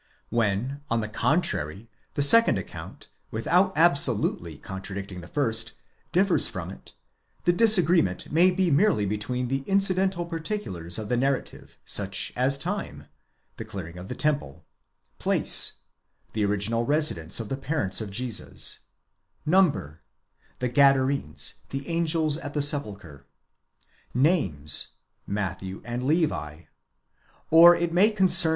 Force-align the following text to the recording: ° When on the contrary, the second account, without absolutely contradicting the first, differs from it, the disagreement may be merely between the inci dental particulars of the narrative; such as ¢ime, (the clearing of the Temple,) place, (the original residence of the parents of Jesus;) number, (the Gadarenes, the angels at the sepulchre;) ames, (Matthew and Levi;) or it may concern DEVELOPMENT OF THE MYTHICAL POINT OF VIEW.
° 0.01 0.03
When 0.31 0.81
on 0.89 1.01
the 1.01 1.07
contrary, 1.07 1.87
the 2.15 2.23
second 2.23 2.57
account, 2.57 3.09
without 3.29 3.71
absolutely 3.75 4.57
contradicting 4.57 5.21
the 5.21 5.27
first, 5.27 5.73
differs 6.11 6.47
from 6.47 6.71
it, 6.71 6.95
the 7.43 7.53
disagreement 7.53 8.31
may 8.31 8.49
be 8.49 8.71
merely 8.71 9.05
between 9.05 9.47
the 9.47 9.61
inci 9.65 9.93
dental 9.95 10.25
particulars 10.27 10.97
of 10.97 11.07
the 11.07 11.17
narrative; 11.17 11.77
such 11.85 12.33
as 12.35 12.57
¢ime, 12.57 13.09
(the 13.57 13.63
clearing 13.63 13.99
of 13.99 14.07
the 14.07 14.15
Temple,) 14.15 14.65
place, 15.19 15.73
(the 16.33 16.43
original 16.45 16.83
residence 16.83 17.39
of 17.39 17.49
the 17.49 17.55
parents 17.55 18.01
of 18.01 18.09
Jesus;) 18.09 18.79
number, 19.55 20.01
(the 20.57 20.67
Gadarenes, 20.69 21.61
the 21.69 21.87
angels 21.87 22.37
at 22.37 22.55
the 22.55 22.61
sepulchre;) 22.63 23.27
ames, 24.15 24.93
(Matthew 25.27 25.79
and 25.85 26.01
Levi;) 26.05 26.61
or 27.51 27.75
it 27.75 27.93
may 27.93 27.93
concern 27.93 27.93
DEVELOPMENT 27.93 27.93
OF 27.93 27.93
THE 27.93 27.93
MYTHICAL 27.93 28.15
POINT 28.17 28.31
OF 28.31 28.41
VIEW. 28.41 28.49